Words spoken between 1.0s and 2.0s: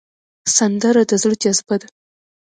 د زړه جذبه ده